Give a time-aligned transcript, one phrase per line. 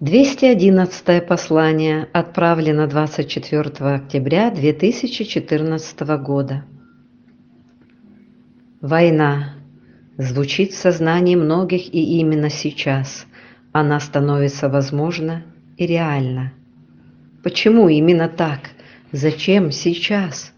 [0.00, 6.66] 211 послание отправлено 24 октября 2014 года.
[8.82, 9.54] Война
[10.18, 13.24] звучит в сознании многих и именно сейчас
[13.72, 15.44] она становится возможна
[15.78, 16.52] и реальна.
[17.42, 18.72] Почему именно так?
[19.12, 20.52] Зачем сейчас?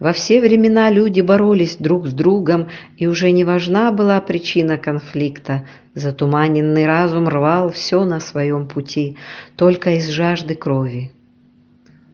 [0.00, 5.66] Во все времена люди боролись друг с другом, и уже не важна была причина конфликта.
[5.94, 9.18] Затуманенный разум рвал все на своем пути,
[9.56, 11.12] только из жажды крови.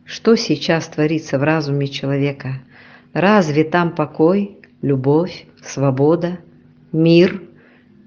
[0.03, 2.59] Что сейчас творится в разуме человека?
[3.13, 6.39] Разве там покой, любовь, свобода,
[6.91, 7.41] мир?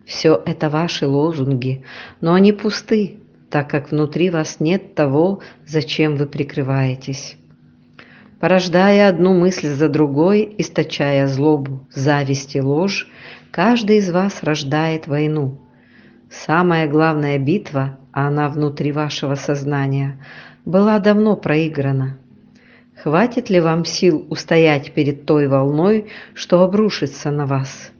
[0.04, 1.84] Все это ваши лозунги,
[2.20, 7.39] но они пусты, так как внутри вас нет того, зачем вы прикрываетесь
[8.40, 13.06] порождая одну мысль за другой, источая злобу, зависть и ложь,
[13.50, 15.60] каждый из вас рождает войну.
[16.30, 20.18] Самая главная битва, а она внутри вашего сознания,
[20.64, 22.18] была давно проиграна.
[23.02, 27.92] Хватит ли вам сил устоять перед той волной, что обрушится на вас?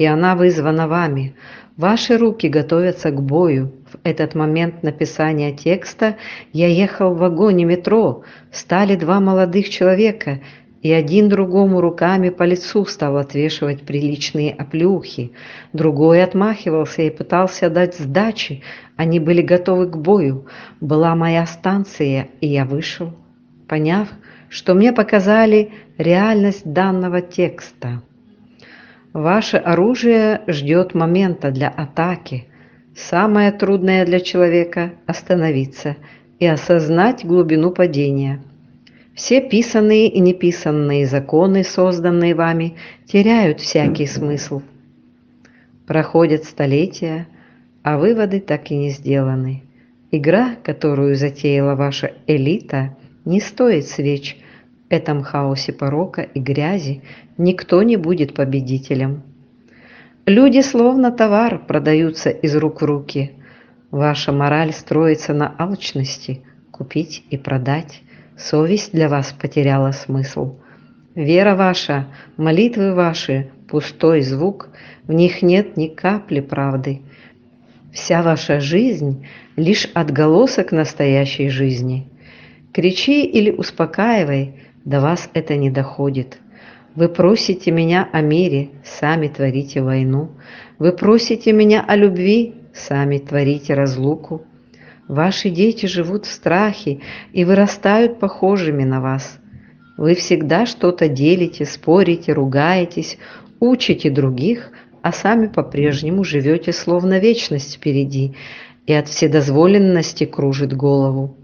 [0.00, 1.34] И она вызвана вами.
[1.76, 6.16] Ваши руки готовятся к бою, в этот момент написания текста
[6.54, 10.40] я ехал в вагоне метро, стали два молодых человека,
[10.80, 15.32] и один другому руками по лицу стал отвешивать приличные оплюхи,
[15.74, 18.62] другой отмахивался и пытался дать сдачи,
[18.96, 20.46] они были готовы к бою.
[20.80, 23.12] Была моя станция, и я вышел,
[23.68, 24.08] поняв,
[24.48, 28.00] что мне показали реальность данного текста.
[29.12, 32.46] Ваше оружие ждет момента для атаки–
[32.94, 35.96] Самое трудное для человека– остановиться
[36.38, 38.42] и осознать глубину падения.
[39.14, 44.62] Все писанные и неписанные законы, созданные вами, теряют всякий смысл.
[45.86, 47.26] Проходят столетия,
[47.82, 49.62] а выводы так и не сделаны.
[50.10, 54.36] Игра, которую затеяла ваша элита, не стоит свеч.
[54.90, 57.02] Этом хаосе порока и грязи
[57.38, 59.22] никто не будет победителем.
[60.26, 63.30] Люди словно товар продаются из рук в руки.
[63.92, 66.42] Ваша мораль строится на алчности,
[66.72, 68.02] купить и продать.
[68.36, 70.56] Совесть для вас потеряла смысл.
[71.14, 74.70] Вера ваша, молитвы ваши, пустой звук,
[75.04, 77.02] в них нет ни капли правды.
[77.92, 79.24] Вся ваша жизнь–
[79.56, 82.08] лишь отголосок настоящей жизни.
[82.72, 84.54] Кричи или успокаивай,
[84.84, 86.38] до вас это не доходит.
[86.94, 90.30] Вы просите меня о мире, сами творите войну.
[90.78, 94.42] Вы просите меня о любви, сами творите разлуку.
[95.06, 97.00] Ваши дети живут в страхе
[97.32, 99.38] и вырастают похожими на вас.
[99.96, 103.18] Вы всегда что-то делите, спорите, ругаетесь,
[103.60, 104.70] учите других,
[105.02, 108.34] а сами по-прежнему живете словно вечность впереди,
[108.86, 111.36] и от вседозволенности кружит голову.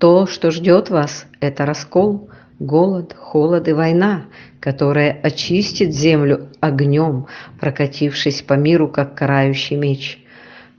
[0.00, 4.24] То, что ждет вас, это раскол– голод, холод и война,
[4.58, 7.26] которая очистит землю огнем,
[7.60, 10.18] прокатившись по миру, как карающий меч.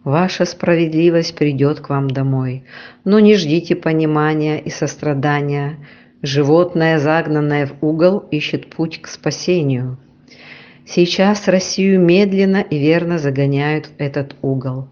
[0.04, 2.64] Ваша справедливость придет к вам домой,
[3.04, 5.78] но не ждите понимания и сострадания.
[6.24, 10.00] Животное, загнанное в угол, ищет путь к спасению.
[10.88, 14.88] Сейчас Россию медленно и верно загоняют в этот угол.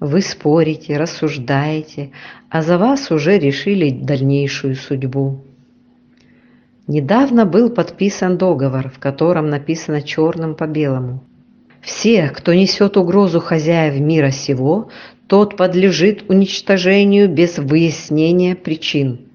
[0.00, 2.12] Вы спорите, рассуждаете,
[2.50, 5.44] а за вас уже решили дальнейшую судьбу.
[6.86, 11.24] Недавно был подписан договор, в котором написано черным по белому.
[11.80, 14.88] Все, кто несет угрозу хозяев мира сего,
[15.26, 19.26] тот подлежит уничтожению без выяснения причин.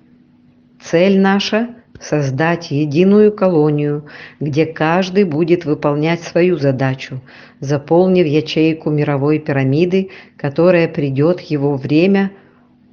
[0.82, 4.06] Цель наша– создать единую колонию,
[4.40, 7.22] где каждый будет выполнять свою задачу,
[7.60, 12.32] заполнив ячейку мировой пирамиды, которая придет его время,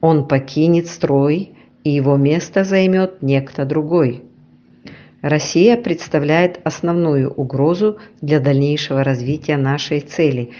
[0.00, 4.22] он покинет строй, и его место займет некто другой.
[5.22, 10.50] Россия представляет основную угрозу для дальнейшего развития нашей цели.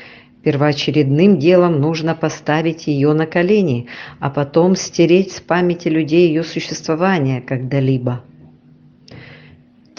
[0.42, 3.86] Первоочередным делом нужно поставить ее на колени,
[4.18, 8.22] а потом стереть с памяти людей ее существование когда-либо.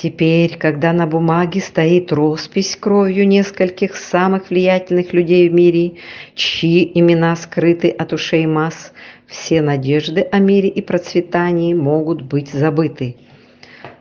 [0.02, 5.98] Теперь, когда на бумаге стоит роспись кровью нескольких самых влиятельных людей в мире,
[6.34, 8.94] чьи имена скрыты от ушей масс,
[9.28, 13.18] все надежды о мире и процветании могут быть забыты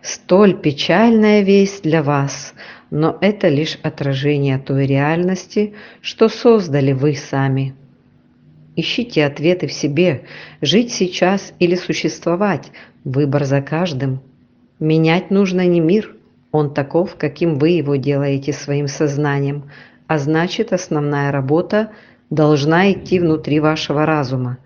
[0.03, 2.55] столь печальная весть для вас,
[2.91, 7.75] но это лишь отражение той реальности, что создали вы сами.
[8.77, 10.23] Ищите ответы в себе,
[10.61, 12.71] жить сейчас или существовать,
[13.05, 14.21] выбор за каждым.
[14.81, 16.17] Менять нужно не мир,
[16.53, 19.71] он таков, каким вы его делаете своим сознанием,
[20.07, 21.93] а значит основная работа
[22.31, 24.59] должна идти внутри вашего разума.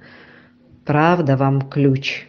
[0.85, 2.29] Правда вам ключ.